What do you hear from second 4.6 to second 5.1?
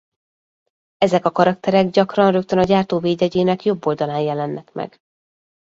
meg.